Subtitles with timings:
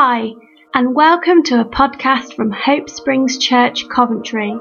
[0.00, 0.30] Hi,
[0.74, 4.56] and welcome to a podcast from Hope Springs Church, Coventry.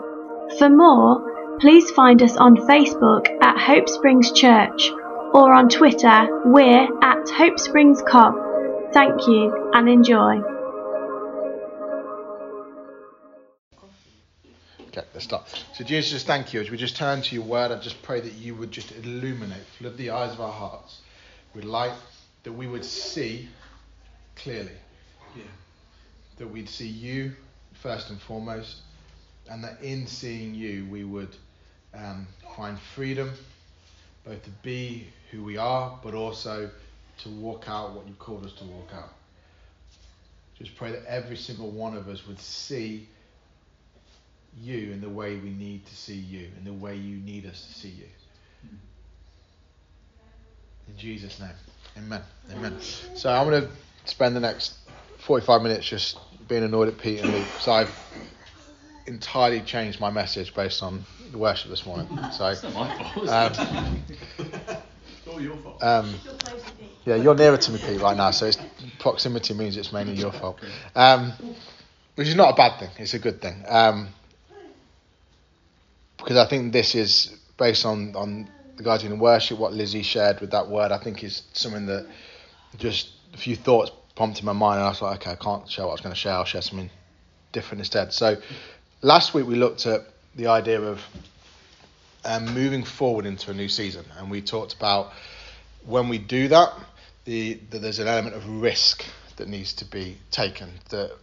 [0.58, 4.90] For more, please find us on Facebook at Hope Springs Church
[5.36, 8.34] or on Twitter, we're at Hope Springs Cov.
[8.93, 10.41] Thank you and enjoy.
[14.88, 15.63] Okay, let's start.
[15.75, 16.61] So, Jesus, thank you.
[16.61, 19.67] As we just turn to your word, I just pray that you would just illuminate,
[19.77, 21.01] flood the eyes of our hearts
[21.54, 21.93] with light,
[22.41, 23.49] that we would see
[24.35, 24.72] clearly.
[25.38, 25.44] Yeah.
[26.38, 27.34] That we'd see you
[27.82, 28.77] first and foremost,
[29.50, 31.36] and that in seeing you, we would
[31.94, 33.32] um, find freedom,
[34.26, 36.70] both to be who we are, but also
[37.20, 39.10] to walk out what you've called us to walk out.
[40.58, 43.08] Just pray that every single one of us would see
[44.60, 47.66] you in the way we need to see you, in the way you need us
[47.68, 48.05] to see you.
[50.88, 51.49] In Jesus' name.
[51.98, 52.22] Amen.
[52.52, 52.77] Amen.
[52.80, 53.70] So I'm going to
[54.05, 54.76] spend the next
[55.27, 57.46] 45 minutes just being annoyed at Pete and Luke.
[57.60, 57.93] So I've
[59.07, 62.07] entirely changed my message based on the worship this morning.
[62.32, 63.27] So, It's not my fault.
[63.27, 64.04] um,
[64.38, 65.84] it's all your fault.
[65.84, 66.16] um,
[67.04, 68.32] yeah, you're nearer to me, Pete, right now.
[68.32, 68.58] So it's,
[69.00, 70.62] proximity means it's mainly your fault,
[70.96, 71.34] um,
[72.16, 72.90] which is not a bad thing.
[72.98, 73.66] It's a good thing.
[73.68, 74.08] Um,
[76.18, 79.60] because I think this is based on on the guys in worship.
[79.60, 82.08] What Lizzie shared with that word, I think, is something that
[82.78, 85.86] just a few thoughts prompted my mind, and I was like, okay, I can't share
[85.86, 86.34] what I was going to share.
[86.34, 86.90] I'll share something
[87.52, 88.12] different instead.
[88.12, 88.38] So
[89.04, 90.02] last week we looked at
[90.36, 91.00] the idea of
[92.26, 95.14] um, moving forward into a new season, and we talked about
[95.86, 96.73] when we do that,
[97.26, 100.72] the, that there's an element of risk that needs to be taken.
[100.90, 101.16] That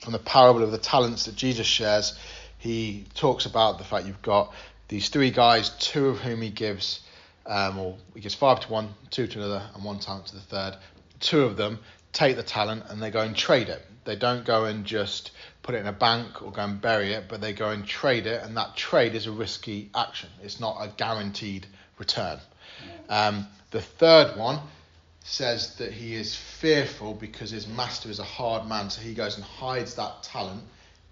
[0.00, 2.18] from the parable of the talents that Jesus shares,
[2.56, 4.52] he talks about the fact you've got
[4.88, 7.00] these three guys, two of whom he gives,
[7.44, 10.40] um, or he gives five to one, two to another, and one talent to the
[10.40, 10.76] third.
[11.20, 11.78] Two of them
[12.12, 13.84] take the talent and they go and trade it.
[14.04, 15.30] They don't go and just
[15.62, 18.26] put it in a bank or go and bury it, but they go and trade
[18.26, 20.30] it, and that trade is a risky action.
[20.42, 21.66] It's not a guaranteed
[21.98, 22.38] return.
[23.08, 24.60] Um, the third one
[25.22, 29.36] says that he is fearful because his master is a hard man, so he goes
[29.36, 30.62] and hides that talent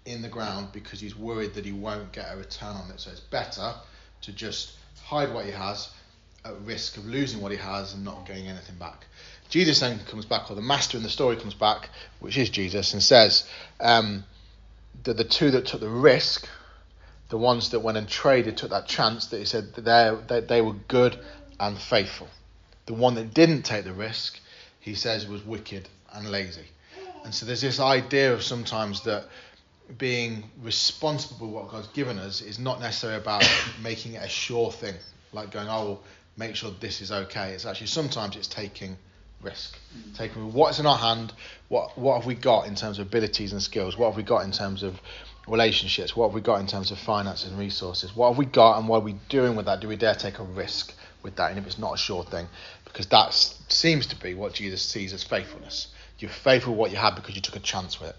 [0.05, 2.99] in the ground because he's worried that he won't get a return on it.
[2.99, 3.75] So it's better
[4.21, 4.73] to just
[5.03, 5.89] hide what he has
[6.43, 9.05] at risk of losing what he has and not getting anything back.
[9.49, 11.89] Jesus then comes back, or the master in the story comes back,
[12.19, 13.49] which is Jesus, and says
[13.79, 14.23] um,
[15.03, 16.47] that the two that took the risk,
[17.29, 20.61] the ones that went and traded, took that chance, that he said that they, they,
[20.61, 21.17] were good
[21.59, 22.27] and faithful.
[22.85, 24.39] The one that didn't take the risk,
[24.79, 26.65] he says, was wicked and lazy.
[27.23, 29.25] And so there's this idea of sometimes that
[29.97, 33.43] being responsible for what God's given us is not necessarily about
[33.81, 34.93] making it a sure thing,
[35.33, 36.03] like going, oh, well,
[36.37, 37.53] make sure this is okay.
[37.53, 38.95] It's actually sometimes it's taking
[39.41, 40.15] risk, mm.
[40.15, 41.33] taking what's in our hand,
[41.67, 44.43] what what have we got in terms of abilities and skills, what have we got
[44.43, 44.99] in terms of
[45.47, 48.77] relationships, what have we got in terms of finances and resources, what have we got,
[48.77, 49.79] and what are we doing with that?
[49.79, 51.49] Do we dare take a risk with that?
[51.49, 52.47] And if it's not a sure thing,
[52.85, 55.87] because that seems to be what Jesus sees as faithfulness.
[56.19, 58.15] You're faithful with what you had because you took a chance with it.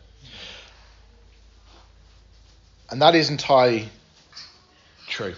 [2.90, 3.88] And that is entirely
[5.06, 5.34] true.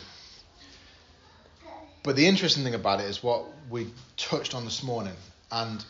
[2.03, 5.15] But the interesting thing about it is what we touched on this morning.
[5.53, 5.85] And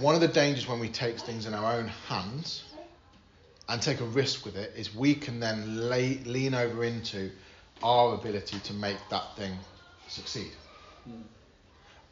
[0.00, 2.62] one of the dangers when we take things in our own hands
[3.68, 7.30] and take a risk with it is we can then lay, lean over into
[7.82, 9.52] our ability to make that thing
[10.08, 10.52] succeed.
[11.04, 11.22] Hmm.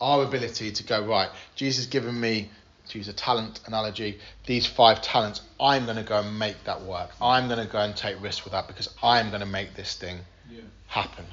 [0.01, 2.51] Our ability to go, right, Jesus has given me
[2.89, 6.83] to use a talent analogy, these five talents, I'm going to go and make that
[6.83, 7.11] work.
[7.23, 9.95] I'm going to go and take risks with that because I'm going to make this
[9.95, 10.19] thing
[10.51, 10.63] Yeah.
[10.89, 11.27] happen.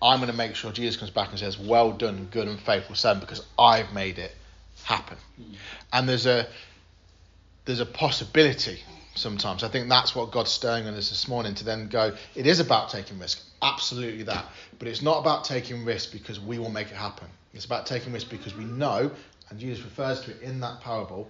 [0.00, 2.94] I'm going to make sure Jesus comes back and says, Well done, good and faithful
[2.94, 4.34] son, because I've made it
[4.84, 5.16] happen.
[5.36, 5.54] Hmm.
[5.92, 6.46] And there's a
[7.64, 8.78] there's a possibility
[9.14, 9.62] sometimes.
[9.62, 12.60] I think that's what God's stirring on us this morning to then go, it is
[12.60, 13.42] about taking risk.
[13.60, 14.46] Absolutely that.
[14.78, 17.28] But it's not about taking risk because we will make it happen.
[17.52, 19.10] It's about taking risk because we know,
[19.50, 21.28] and Jesus refers to it in that parable,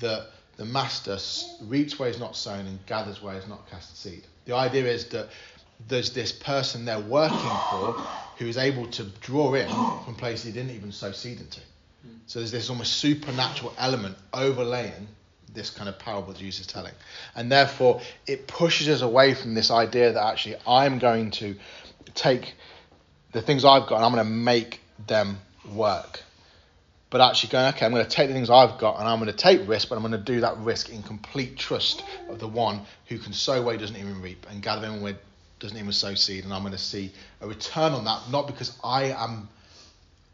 [0.00, 0.26] that
[0.56, 1.16] the master
[1.64, 4.24] reaps where he's not sown and gathers where he's not cast seed.
[4.44, 5.28] The idea is that
[5.86, 7.38] there's this person they're working
[7.70, 7.92] for
[8.38, 9.68] who is able to draw in
[10.04, 11.60] from places he didn't even sow seed into.
[12.26, 15.08] So there's this almost supernatural element overlaying
[15.54, 16.92] this kind of parable Jesus is telling.
[17.34, 21.56] And therefore, it pushes us away from this idea that actually I'm going to
[22.14, 22.54] take
[23.32, 25.38] the things I've got and I'm going to make them
[25.72, 26.22] work.
[27.10, 29.30] But actually going, okay, I'm going to take the things I've got and I'm going
[29.30, 32.48] to take risk, but I'm going to do that risk in complete trust of the
[32.48, 35.18] one who can sow where he doesn't even reap and gather in where he
[35.58, 36.44] doesn't even sow seed.
[36.44, 39.48] And I'm going to see a return on that, not because I am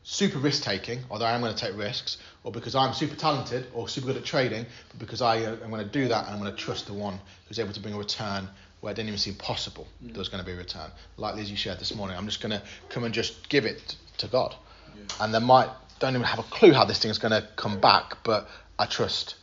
[0.05, 3.67] super risk taking, although I am going to take risks, or because I'm super talented
[3.73, 6.35] or super good at trading, but because I uh, am going to do that and
[6.35, 7.19] I'm going to trust the one
[7.49, 8.49] who's able to bring a return
[8.81, 10.09] where it didn't even seem possible mm.
[10.09, 10.91] there was going to be a return.
[11.17, 13.97] Like Liz, you shared this morning, I'm just going to come and just give it
[14.19, 14.55] to God.
[14.95, 15.25] Yeah.
[15.25, 15.71] And they might
[16.01, 18.49] don't even have a clue how this thing is going to come back, but
[18.79, 19.37] I trust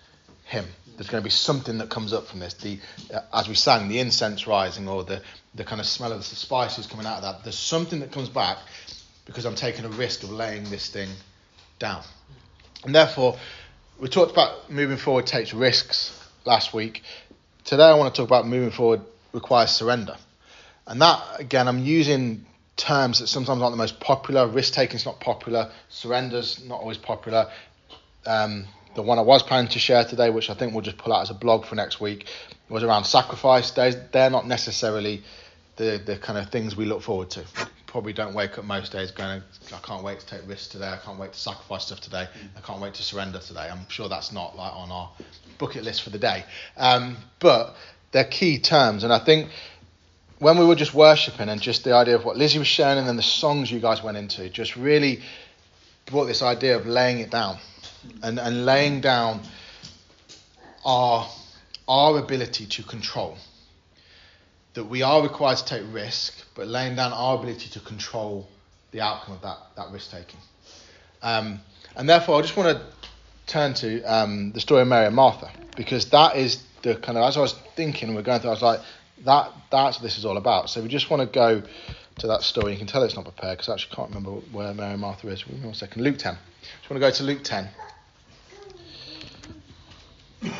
[0.52, 0.66] Him.
[0.98, 2.54] There's going to be something that comes up from this.
[2.56, 2.78] The
[3.14, 5.22] uh, as we sang, the incense rising or the
[5.56, 7.44] the kind of smell of the spices coming out of that.
[7.44, 8.58] There's something that comes back
[9.26, 11.08] because I'm taking a risk of laying this thing
[11.80, 12.04] down.
[12.84, 13.38] And therefore,
[13.98, 17.02] we talked about moving forward takes risks last week.
[17.64, 19.02] Today, I want to talk about moving forward
[19.32, 20.18] requires surrender.
[20.86, 22.46] And that, again, I'm using
[22.76, 24.48] terms that sometimes aren't the most popular.
[24.48, 25.72] Risk taking is not popular.
[25.90, 27.50] Surrender's not always popular.
[28.26, 28.66] Um,
[28.96, 31.22] the one I was planning to share today, which I think we'll just pull out
[31.22, 32.28] as a blog for next week,
[32.70, 33.72] was around sacrifice.
[33.72, 35.24] They're, they're not necessarily
[35.78, 37.44] the, the kind of things we look forward to.
[37.88, 39.42] Probably don't wake up most days going,
[39.74, 40.88] I can't wait to take risks today.
[40.88, 42.28] I can't wait to sacrifice stuff today.
[42.56, 43.68] I can't wait to surrender today.
[43.70, 45.12] I'm sure that's not like on our
[45.58, 46.46] bucket list for the day.
[46.78, 47.76] Um, but
[48.12, 49.50] they're key terms, and I think
[50.40, 53.08] when we were just worshiping and just the idea of what Lizzie was sharing and
[53.08, 55.22] then the songs you guys went into just really
[56.08, 57.60] brought this idea of laying it down
[58.24, 59.42] and, and laying down
[60.86, 61.28] our,
[61.88, 63.38] our ability to control.
[64.74, 68.48] That we are required to take risk, but laying down our ability to control
[68.92, 70.40] the outcome of that, that risk taking.
[71.22, 71.60] Um,
[71.96, 72.84] and therefore, I just want to
[73.48, 77.26] turn to um, the story of Mary and Martha, because that is the kind of,
[77.26, 78.80] as I was thinking, we're going through, I was like,
[79.26, 80.70] that that's what this is all about.
[80.70, 81.62] So we just want to go
[82.20, 82.72] to that story.
[82.72, 85.28] You can tell it's not prepared because I actually can't remember where Mary and Martha
[85.28, 85.48] is.
[85.48, 86.02] One second.
[86.02, 86.38] Luke 10.
[86.62, 87.68] Just want to go to Luke 10.
[90.44, 90.54] Any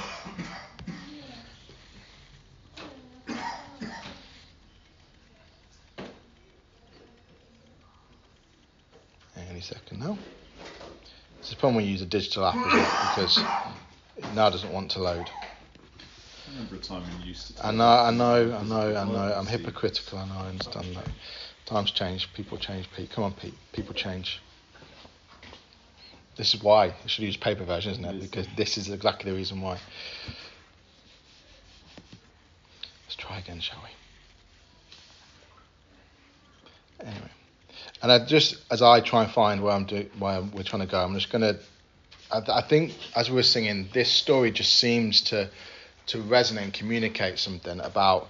[9.62, 10.18] second now.
[11.40, 13.40] This is problem when you use a digital app because
[14.18, 15.28] it now doesn't want to load.
[15.28, 17.66] I remember a time when you used to.
[17.66, 19.34] I know, I know, I know, I know.
[19.36, 20.20] I'm hypocritical.
[20.20, 20.36] I know.
[20.36, 21.08] I understand that.
[21.66, 22.32] Times change.
[22.34, 22.88] People change.
[22.96, 23.56] Pete, come on, Pete.
[23.74, 24.42] People change.
[26.42, 28.20] This is why you should use paper version, isn't it?
[28.20, 29.78] Because this is exactly the reason why.
[33.04, 33.78] Let's try again, shall
[37.00, 37.06] we?
[37.06, 37.30] Anyway,
[38.02, 40.88] and I just as I try and find where I'm doing, where we're trying to
[40.88, 41.60] go, I'm just gonna.
[42.32, 45.48] I, I think as we were singing, this story just seems to
[46.08, 48.30] to resonate and communicate something about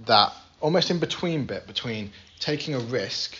[0.00, 3.38] that almost in between bit between taking a risk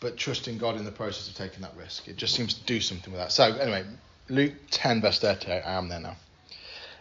[0.00, 2.08] but trusting God in the process of taking that risk.
[2.08, 3.32] It just seems to do something with that.
[3.32, 3.84] So, anyway,
[4.28, 6.16] Luke 10, verse 38, I am there now.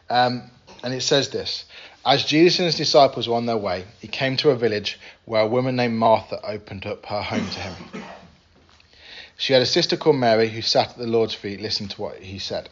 [0.09, 0.43] Um,
[0.83, 1.65] and it says this
[2.05, 5.41] As Jesus and his disciples were on their way, he came to a village where
[5.41, 8.03] a woman named Martha opened up her home to him.
[9.37, 12.19] She had a sister called Mary who sat at the Lord's feet listening to what
[12.19, 12.69] he said.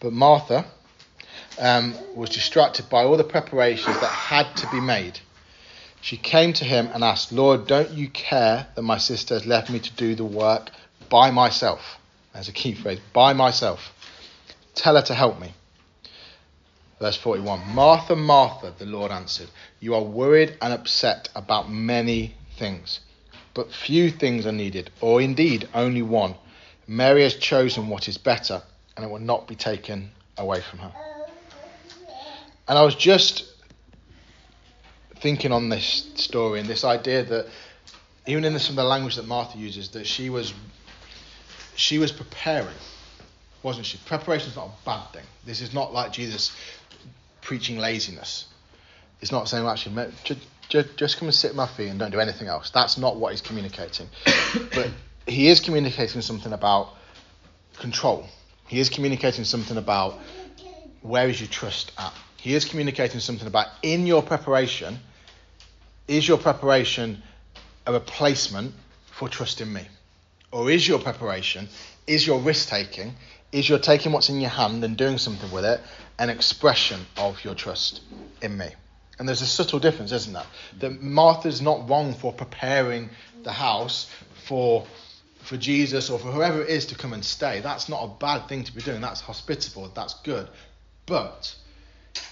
[0.00, 0.66] But Martha
[1.58, 5.20] um, was distracted by all the preparations that had to be made.
[6.00, 9.70] She came to him and asked, Lord, don't you care that my sister has left
[9.70, 10.70] me to do the work
[11.08, 11.98] by myself?
[12.32, 13.92] That's a key phrase by myself.
[14.74, 15.52] Tell her to help me.
[17.00, 19.48] Verse 41 Martha, Martha, the Lord answered,
[19.80, 23.00] You are worried and upset about many things,
[23.54, 26.34] but few things are needed, or indeed only one.
[26.86, 28.62] Mary has chosen what is better,
[28.96, 30.92] and it will not be taken away from her.
[32.66, 33.47] And I was just
[35.20, 37.46] thinking on this story and this idea that
[38.26, 40.52] even in some of the language that Martha uses, that she was
[41.74, 42.74] she was preparing,
[43.62, 43.98] wasn't she?
[43.98, 45.24] Preparation is not a bad thing.
[45.46, 46.54] This is not like Jesus
[47.40, 48.46] preaching laziness.
[49.20, 50.12] It's not saying actually
[50.68, 52.70] just, just come and sit at my feet and don't do anything else.
[52.70, 54.08] That's not what he's communicating.
[54.74, 54.90] but
[55.26, 56.90] he is communicating something about
[57.78, 58.26] control.
[58.66, 60.18] He is communicating something about
[61.00, 64.98] where is your trust at he is communicating something about in your preparation,
[66.08, 67.22] is your preparation
[67.86, 68.74] a replacement
[69.06, 69.86] for trusting me?
[70.50, 71.68] Or is your preparation,
[72.06, 73.14] is your risk taking,
[73.52, 75.80] is your taking what's in your hand and doing something with it
[76.18, 78.00] an expression of your trust
[78.42, 78.68] in me?
[79.18, 80.46] And there's a subtle difference, isn't there?
[80.80, 83.10] That Martha's not wrong for preparing
[83.42, 84.10] the house
[84.46, 84.86] for
[85.42, 87.60] for Jesus or for whoever it is to come and stay.
[87.60, 89.00] That's not a bad thing to be doing.
[89.00, 89.90] That's hospitable.
[89.94, 90.46] That's good.
[91.06, 91.54] But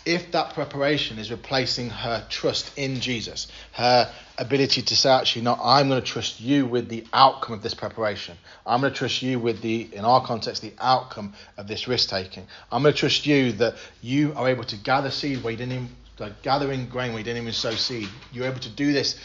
[0.05, 5.59] if that preparation is replacing her trust in Jesus, her ability to say, actually, no,
[5.61, 8.37] I'm going to trust you with the outcome of this preparation.
[8.67, 12.09] I'm going to trust you with the, in our context, the outcome of this risk
[12.11, 12.47] taking.
[12.71, 15.73] I'm going to trust you that you are able to gather seed where you didn't
[15.73, 15.89] even,
[16.19, 18.09] like gathering grain where you didn't even sow seed.
[18.33, 19.19] You're able to do this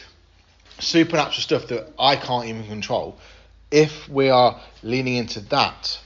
[0.79, 3.17] supernatural stuff that I can't even control.
[3.71, 5.99] if we are leaning into that,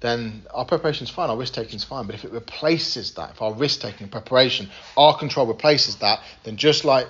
[0.00, 2.06] then our preparation is fine, our risk taking is fine.
[2.06, 6.56] But if it replaces that, if our risk taking preparation, our control replaces that, then
[6.56, 7.06] just like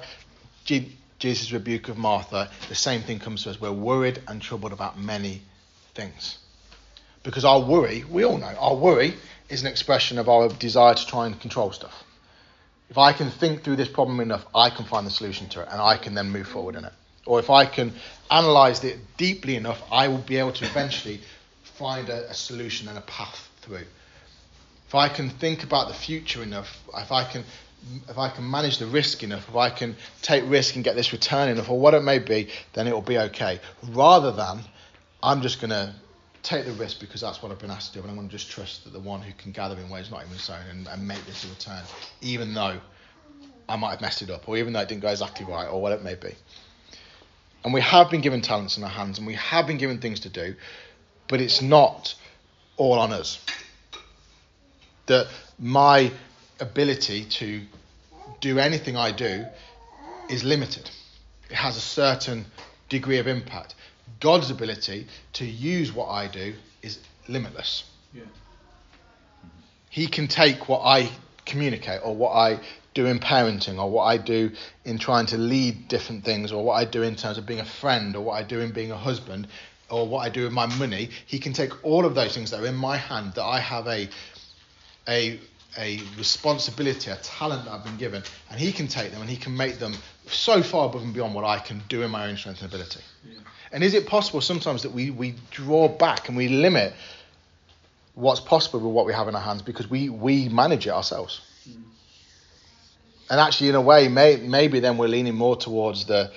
[0.65, 3.61] G- Jesus' rebuke of Martha, the same thing comes to us.
[3.61, 5.43] We're worried and troubled about many
[5.95, 6.39] things.
[7.23, 9.15] Because our worry, we all know, our worry
[9.49, 12.05] is an expression of our desire to try and control stuff.
[12.89, 15.69] If I can think through this problem enough, I can find the solution to it
[15.71, 16.93] and I can then move forward in it.
[17.25, 17.93] Or if I can
[18.31, 21.21] analyze it deeply enough, I will be able to eventually
[21.81, 23.87] find a, a solution and a path through.
[24.87, 27.45] If I can think about the future enough, if I can
[28.09, 31.13] if I can manage the risk enough, if I can take risk and get this
[31.13, 33.59] return enough, or what it may be, then it will be okay.
[33.89, 34.61] Rather than
[35.23, 35.95] I'm just going to
[36.43, 38.37] take the risk because that's what I've been asked to do, and I'm going to
[38.37, 41.09] just trust that the one who can gather in ways not even sown and, and
[41.09, 41.83] make this a return,
[42.21, 42.79] even though
[43.67, 45.81] I might have messed it up, or even though it didn't go exactly right, or
[45.81, 46.35] what it may be.
[47.65, 50.21] And we have been given talents in our hands, and we have been given things
[50.21, 50.55] to do,
[51.31, 52.15] but it's not
[52.77, 53.39] all on us.
[55.07, 56.11] That my
[56.59, 57.63] ability to
[58.41, 59.47] do anything I do
[60.29, 60.91] is limited.
[61.49, 62.47] It has a certain
[62.89, 63.77] degree of impact.
[64.19, 67.85] God's ability to use what I do is limitless.
[68.13, 68.23] Yeah.
[69.89, 71.11] He can take what I
[71.47, 72.59] communicate or what I
[72.93, 74.51] do in parenting or what I do
[74.85, 77.65] in trying to lead different things or what I do in terms of being a
[77.65, 79.47] friend or what I do in being a husband
[79.91, 81.11] or what I do with my money.
[81.27, 83.87] He can take all of those things that are in my hand that I have
[83.87, 84.09] a
[85.09, 85.41] a
[85.79, 89.37] a responsibility, a talent that I've been given, and he can take them and he
[89.37, 89.95] can make them
[90.27, 93.01] so far above and beyond what I can do in my own strength and ability.
[93.25, 93.39] Yeah.
[93.73, 96.93] And is it possible sometimes that we, we draw back and we limit
[98.15, 101.41] what's possible with what we have in our hands because we, we manage it ourselves?
[101.65, 101.83] Hmm.
[103.31, 106.33] And actually, in a way, may, maybe then we're leaning more towards the,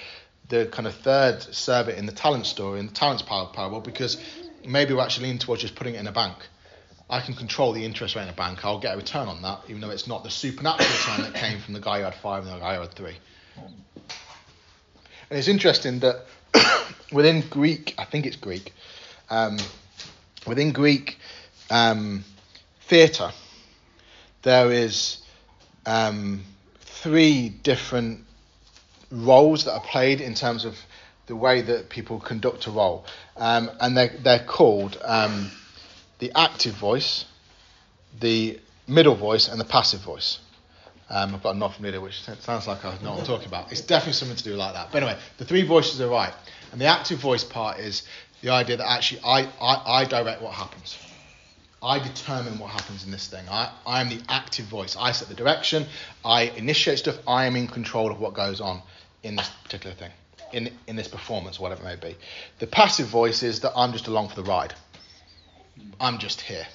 [0.49, 4.21] the kind of third servant in the talent story, in the talents parable, because
[4.65, 6.35] maybe we're actually leaning towards just putting it in a bank.
[7.09, 8.63] I can control the interest rate in a bank.
[8.65, 11.59] I'll get a return on that, even though it's not the supernatural return that came
[11.59, 13.17] from the guy who had five and the guy who had three.
[15.29, 16.25] And it's interesting that
[17.11, 18.73] within Greek, I think it's Greek,
[19.29, 19.57] um,
[20.47, 21.17] within Greek
[21.69, 22.23] um,
[22.81, 23.31] theatre,
[24.43, 25.19] there is
[25.85, 26.43] um,
[26.81, 28.25] three different
[29.13, 30.75] roles that are played in terms of
[31.27, 33.05] the way that people conduct a role,
[33.37, 35.49] um, and they're, they're called um,
[36.19, 37.25] the active voice,
[38.19, 40.39] the middle voice, and the passive voice.
[41.09, 43.47] Um, I've got a nod from Lydia, which sounds like I know what I'm talking
[43.47, 43.71] about.
[43.71, 44.89] It's definitely something to do like that.
[44.91, 46.33] But anyway, the three voices are right.
[46.71, 48.03] And the active voice part is
[48.41, 50.97] the idea that actually I, I, I direct what happens.
[51.83, 53.45] I determine what happens in this thing.
[53.49, 54.95] I, I am the active voice.
[54.97, 55.85] I set the direction.
[56.23, 57.17] I initiate stuff.
[57.27, 58.81] I am in control of what goes on
[59.23, 60.11] in this particular thing,
[60.51, 62.15] in, in this performance, whatever it may be.
[62.59, 64.73] The passive voice is that I'm just along for the ride.
[65.99, 66.65] I'm just here.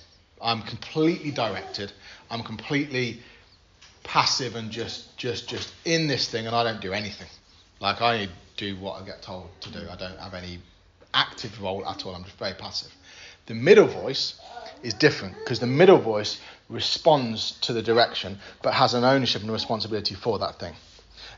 [0.40, 1.93] I'm completely directed.
[2.31, 3.21] I'm completely
[4.05, 7.26] passive and just just just in this thing and I don't do anything.
[7.81, 9.87] Like I do what I get told to do.
[9.90, 10.61] I don't have any
[11.14, 12.14] active role at all.
[12.14, 12.93] I'm just very passive.
[13.47, 14.40] The middle voice
[14.83, 19.50] is different because the middle voice responds to the direction but has an ownership and
[19.50, 20.75] responsibility for that thing.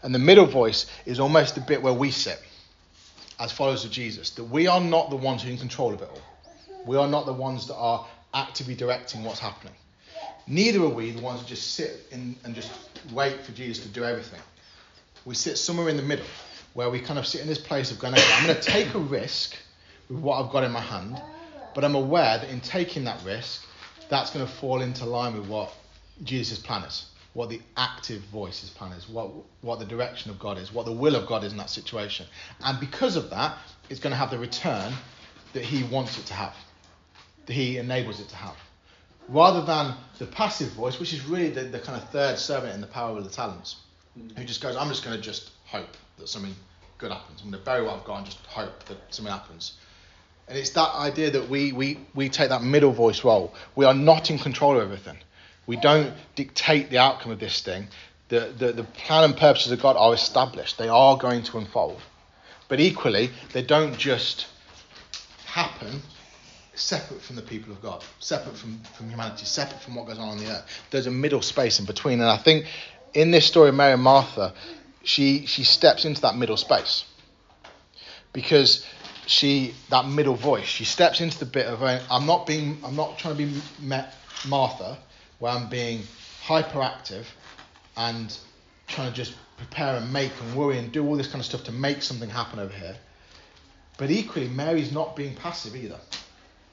[0.03, 2.41] And the middle voice is almost the bit where we sit
[3.39, 6.03] as followers of Jesus, that we are not the ones who are in control of
[6.03, 6.23] it all.
[6.87, 9.75] We are not the ones that are actively directing what's happening.
[10.47, 12.71] Neither are we the ones who just sit in and just
[13.13, 14.41] wait for Jesus to do everything.
[15.25, 16.27] We sit somewhere in the middle
[16.75, 18.95] where we kind of sit in this place of going, okay, I'm going to take
[18.95, 19.57] a risk
[20.09, 21.21] with what I've got in my hand,
[21.75, 23.65] but I'm aware that in taking that risk,
[24.09, 25.73] that's going to fall into line with what
[26.25, 30.59] Jesus' plan is, what the active voice's plan is, what, what the direction of God
[30.59, 32.27] is, what the will of God is in that situation.
[32.65, 33.57] And because of that,
[33.89, 34.93] it's going to have the return
[35.53, 36.57] that He wants it to have,
[37.47, 38.57] that He enables it to have
[39.31, 42.81] rather than the passive voice, which is really the, the kind of third servant in
[42.81, 43.77] the power of the talents,
[44.19, 44.37] mm.
[44.37, 46.55] who just goes, I'm just going to just hope that something
[46.99, 47.41] good happens.
[47.43, 49.75] I'm going to bury what I've got and just hope that something happens.
[50.49, 53.55] And it's that idea that we, we, we take that middle voice role.
[53.77, 55.17] We are not in control of everything.
[55.67, 57.89] We don't dictate the outcome of this thing.
[58.29, 62.01] The, the, the plan and purposes of God are established, they are going to unfold.
[62.69, 64.47] But equally, they don't just
[65.45, 66.03] happen
[66.75, 70.29] separate from the people of God, separate from, from humanity, separate from what goes on
[70.29, 70.65] on the earth.
[70.91, 72.21] There's a middle space in between.
[72.21, 72.67] And I think
[73.13, 74.55] in this story of Mary and Martha,
[75.03, 77.05] she, she steps into that middle space.
[78.33, 78.87] Because
[79.27, 83.19] she, that middle voice, she steps into the bit of, I'm not being, I'm not
[83.19, 83.61] trying to be
[84.47, 84.99] Martha,
[85.41, 86.03] where I'm being
[86.45, 87.25] hyperactive
[87.97, 88.37] and
[88.87, 91.65] trying to just prepare and make and worry and do all this kind of stuff
[91.65, 92.97] to make something happen over here.
[93.99, 95.99] But equally, Mary's not being passive either.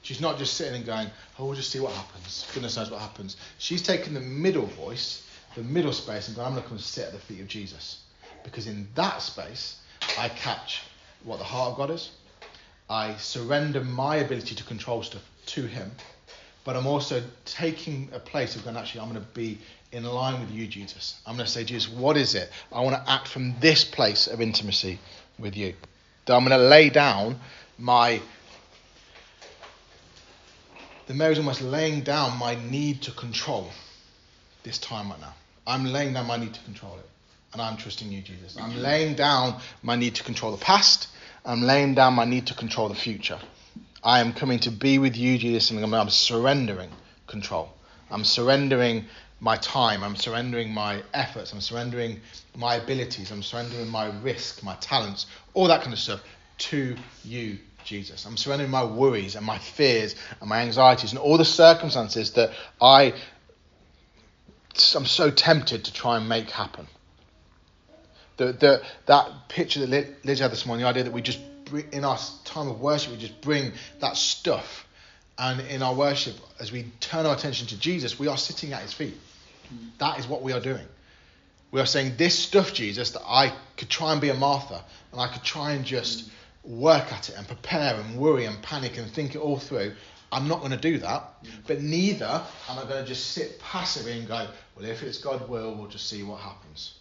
[0.02, 1.08] She's not just sitting and going,
[1.38, 2.46] oh, we'll just see what happens.
[2.54, 3.36] Goodness knows what happens.
[3.58, 6.84] She's taking the middle voice, the middle space, and going, I'm going to come and
[6.84, 8.04] sit at the feet of Jesus.
[8.44, 9.80] Because in that space,
[10.18, 10.82] I catch
[11.24, 12.10] what the heart of God is.
[12.88, 15.90] I surrender my ability to control stuff to Him.
[16.68, 19.56] But I'm also taking a place of going, actually, I'm going to be
[19.90, 21.18] in line with you, Jesus.
[21.26, 22.50] I'm going to say, Jesus, what is it?
[22.70, 24.98] I want to act from this place of intimacy
[25.38, 25.72] with you.
[26.26, 27.40] I'm going to lay down
[27.78, 28.20] my.
[31.06, 33.70] The Mary's almost laying down my need to control
[34.62, 35.32] this time right now.
[35.66, 37.08] I'm laying down my need to control it.
[37.54, 38.58] And I'm trusting you, Jesus.
[38.60, 41.08] I'm laying down my need to control the past.
[41.46, 43.38] I'm laying down my need to control the future.
[44.02, 46.90] I am coming to be with you, Jesus, and I'm surrendering
[47.26, 47.72] control.
[48.10, 49.06] I'm surrendering
[49.40, 50.02] my time.
[50.02, 51.52] I'm surrendering my efforts.
[51.52, 52.20] I'm surrendering
[52.56, 53.30] my abilities.
[53.30, 56.22] I'm surrendering my risk, my talents, all that kind of stuff
[56.58, 58.24] to you, Jesus.
[58.24, 62.50] I'm surrendering my worries and my fears and my anxieties and all the circumstances that
[62.80, 63.14] I
[64.94, 66.86] I'm so tempted to try and make happen.
[68.36, 71.40] The, the, that picture that Liz had this morning, the idea that we just,
[71.92, 74.86] in our time of worship, we just bring that stuff.
[75.38, 78.82] And in our worship, as we turn our attention to Jesus, we are sitting at
[78.82, 79.16] his feet.
[79.98, 80.86] That is what we are doing.
[81.70, 84.82] We are saying, This stuff, Jesus, that I could try and be a Martha,
[85.12, 86.30] and I could try and just
[86.64, 89.94] work at it and prepare and worry and panic and think it all through.
[90.30, 91.24] I'm not going to do that,
[91.66, 94.46] but neither am I going to just sit passively and go,
[94.76, 96.94] well, if it's God will, we'll just see what happens.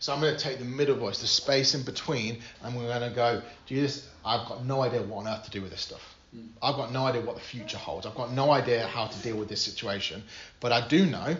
[0.00, 3.08] So I'm going to take the middle voice, the space in between, and we're going
[3.08, 6.16] to go, Jesus, I've got no idea what on earth to do with this stuff.
[6.32, 6.46] Hmm.
[6.62, 8.06] I've got no idea what the future holds.
[8.06, 10.22] I've got no idea how to deal with this situation.
[10.60, 11.36] But I do know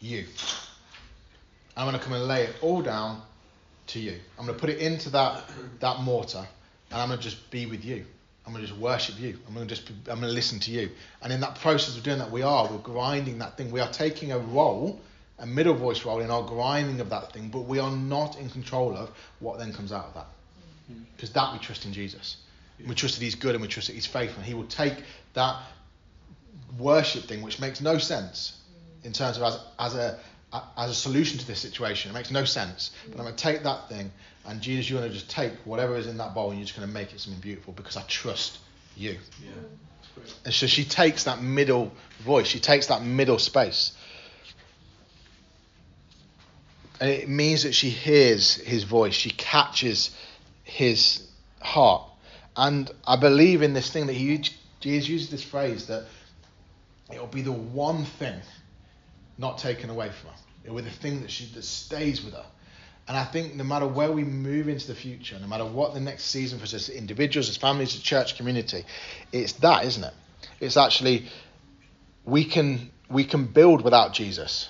[0.00, 0.24] you.
[1.76, 3.20] I'm going to come and lay it all down
[3.88, 4.18] to you.
[4.38, 5.44] I'm going to put it into that,
[5.80, 6.46] that mortar,
[6.90, 8.06] and I'm going to just be with you.
[8.46, 9.38] I'm going to just worship you.
[9.46, 10.90] I'm going to just I'm going to listen to you.
[11.20, 13.72] And in that process of doing that, we are we're grinding that thing.
[13.72, 15.00] We are taking a role,
[15.38, 18.48] a middle voice role in our grinding of that thing, but we are not in
[18.48, 20.26] control of what then comes out of that.
[20.90, 21.02] Mm-hmm.
[21.14, 22.36] Because that we trust in Jesus.
[22.86, 24.38] We trust that He's good and we trust that He's faithful.
[24.38, 24.94] And He will take
[25.34, 25.62] that
[26.78, 28.58] worship thing, which makes no sense
[29.02, 30.18] in terms of as, as a
[30.76, 32.10] as a solution to this situation.
[32.10, 32.90] It makes no sense.
[33.10, 34.12] But I'm going to take that thing,
[34.46, 36.78] and Jesus, you're going to just take whatever is in that bowl, and you're just
[36.78, 38.58] going to make it something beautiful because I trust
[38.96, 39.18] you.
[39.42, 39.50] Yeah.
[40.44, 43.92] And so she takes that middle voice, she takes that middle space.
[47.00, 50.10] And it means that she hears his voice, she catches
[50.64, 51.26] his
[51.60, 52.02] heart.
[52.56, 54.42] And I believe in this thing that he
[54.80, 56.04] Jesus uses this phrase that
[57.12, 58.40] it'll be the one thing
[59.38, 60.36] not taken away from her.
[60.64, 62.46] It'll be the thing that she that stays with her.
[63.08, 66.00] And I think no matter where we move into the future, no matter what the
[66.00, 68.84] next season for us as individuals, as families, as church community,
[69.32, 70.14] it's that, isn't it?
[70.60, 71.26] It's actually
[72.24, 74.68] we can we can build without Jesus,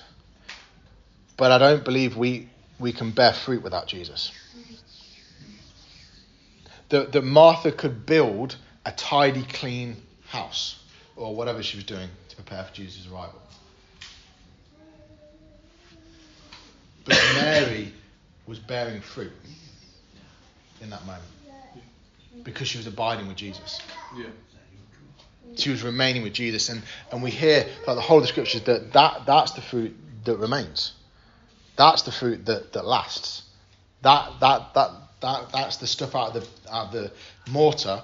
[1.37, 4.31] but I don't believe we we can bear fruit without Jesus.
[6.89, 9.97] That that Martha could build a tidy, clean
[10.27, 10.79] house
[11.15, 13.41] or whatever she was doing to prepare for Jesus' arrival.
[17.05, 17.93] But Mary
[18.45, 19.31] was bearing fruit
[20.81, 21.23] in that moment
[22.43, 23.81] because she was abiding with Jesus.
[24.15, 24.25] Yeah.
[25.55, 28.61] She was remaining with Jesus, and, and we hear throughout the whole of the scriptures
[28.63, 29.95] that, that that's the fruit
[30.25, 30.93] that remains.
[31.77, 33.43] That's the fruit that, that lasts.
[34.01, 37.11] That, that, that, that, that's the stuff out of the, out of the
[37.49, 38.01] mortar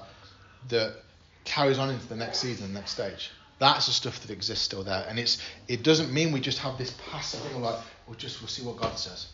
[0.70, 0.96] that
[1.44, 3.32] carries on into the next season, the next stage.
[3.60, 6.78] That's the stuff that exists still there, and it's it doesn't mean we just have
[6.78, 9.28] this passive thing of like we'll just we'll see what God says.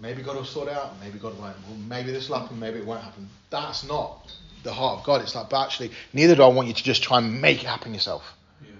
[0.00, 1.56] Maybe God will sort it out, maybe God won't.
[1.68, 3.28] Well, maybe this will happen, maybe it won't happen.
[3.50, 5.20] That's not the heart of God.
[5.20, 7.66] It's like, but actually, neither do I want you to just try and make it
[7.66, 8.24] happen yourself.
[8.62, 8.70] Yeah.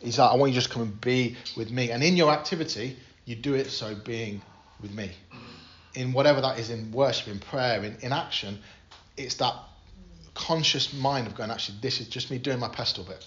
[0.00, 1.90] He's like, I want you to just come and be with me.
[1.90, 2.96] And in your activity,
[3.28, 4.40] you do it so being
[4.80, 5.10] with me.
[5.94, 8.58] In whatever that is, in worship, in prayer, in, in action,
[9.18, 9.54] it's that
[10.34, 13.26] conscious mind of going, actually, this is just me doing my pestle bit.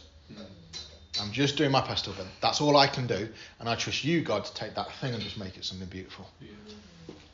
[1.21, 2.25] I'm just doing my pestle bit.
[2.41, 3.27] That's all I can do.
[3.59, 6.27] And I trust you, God, to take that thing and just make it something beautiful.
[6.39, 6.47] Yeah.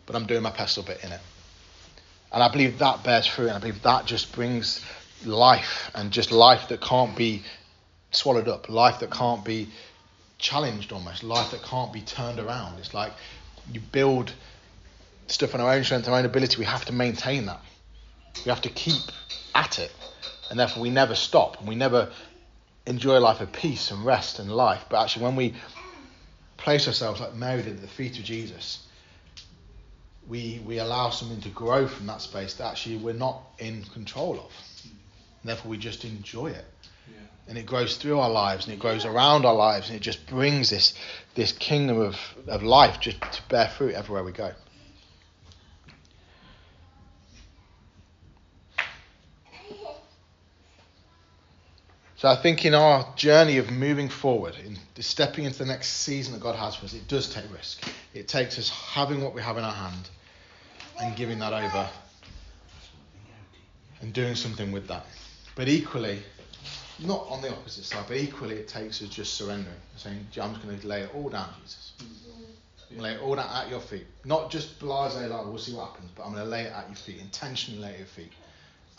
[0.06, 1.22] But I'm doing my pestle bit in it.
[2.34, 3.48] And I believe that bears fruit.
[3.48, 4.84] And I believe that just brings
[5.24, 7.44] life and just life that can't be
[8.12, 9.70] swallowed up, life that can't be
[10.38, 12.80] challenged almost, life that can't be turned around.
[12.80, 13.14] It's like
[13.72, 14.34] you build
[15.28, 16.58] stuff on our own strength, our own ability.
[16.58, 17.62] We have to maintain that.
[18.46, 19.02] We have to keep
[19.56, 19.92] at it.
[20.50, 21.60] And therefore, we never stop.
[21.60, 22.12] And we never
[22.86, 24.86] enjoy a life of peace and rest and life.
[24.90, 25.56] But actually, when we
[26.56, 28.86] place ourselves like Mary did at the feet of Jesus,
[30.28, 34.40] we, we allow something to grow from that space that actually we're not in control
[34.40, 34.52] of.
[35.42, 36.66] And therefore, we just enjoy it.
[37.12, 37.20] Yeah.
[37.48, 40.28] And it grows through our lives and it grows around our lives and it just
[40.28, 40.94] brings this,
[41.36, 42.18] this kingdom of,
[42.48, 44.52] of life just to bear fruit everywhere we go.
[52.18, 56.34] So I think in our journey of moving forward, in stepping into the next season
[56.34, 57.88] that God has for us, it does take risk.
[58.16, 60.10] It takes us having what we have in our hand
[61.00, 61.88] and giving that over
[64.02, 65.06] and doing something with that.
[65.56, 66.24] But equally,
[67.00, 70.66] not on the opposite side, but equally it takes us just surrendering, saying, I'm just
[70.66, 71.94] going to lay it all down, Jesus.
[72.92, 74.08] I'm lay it all down at your feet.
[74.26, 76.88] Not just blase like we'll see what happens, but I'm going to lay it at
[76.88, 78.32] your feet, intentionally lay at your feet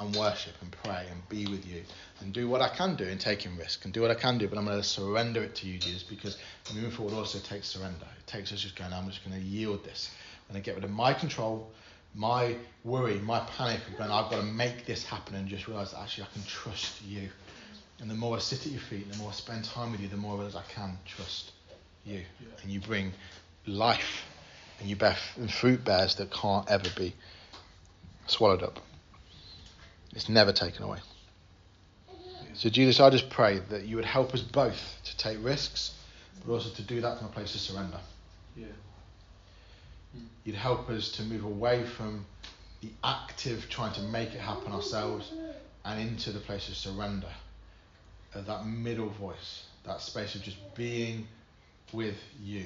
[0.00, 1.82] and worship and pray and be with you
[2.20, 4.46] and do what I can do in taking risk and do what I can do,
[4.46, 6.38] but I'm going to surrender it to you, Jesus, because
[6.72, 8.06] moving forward also takes surrender.
[8.18, 10.11] It takes us just going, I'm just going to yield this.
[10.48, 11.68] I'm going to get rid of my control,
[12.14, 15.90] my worry, my panic of going, I've got to make this happen and just realize
[15.90, 17.28] that actually I can trust you.
[18.00, 20.08] And the more I sit at your feet, the more I spend time with you,
[20.08, 21.52] the more I realize I can trust
[22.04, 22.22] you.
[22.62, 23.12] And you bring
[23.66, 24.24] life
[24.80, 25.16] and you bear
[25.50, 27.14] fruit bears that can't ever be
[28.26, 28.78] swallowed up.
[30.14, 30.98] It's never taken away.
[32.54, 35.94] So, Jesus, I just pray that you would help us both to take risks,
[36.44, 38.00] but also to do that from a place of surrender.
[38.56, 38.66] Yeah.
[40.12, 40.24] Hmm.
[40.44, 42.26] You'd help us to move away from
[42.80, 45.32] the active trying to make it happen ourselves
[45.84, 47.28] and into the place of surrender,
[48.34, 51.26] of that middle voice, that space of just being
[51.92, 52.64] with you,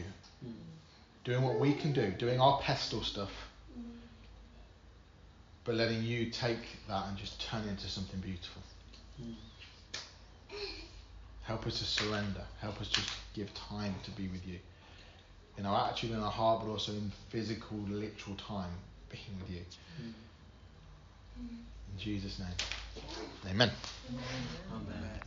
[1.25, 3.31] doing what we can do, doing our pestle stuff
[5.65, 8.63] but letting you take that and just turn it into something beautiful.
[9.23, 9.35] Mm.
[11.43, 12.43] Help us to surrender.
[12.61, 14.59] Help us just give time to be with you.
[15.59, 18.71] In our attitude, in our heart, but also in physical, literal time
[19.11, 19.63] being with you.
[20.01, 20.13] Mm.
[21.41, 22.49] In Jesus' name.
[23.51, 23.71] Amen.
[24.73, 25.21] Amen.